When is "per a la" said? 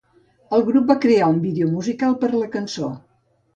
2.25-2.51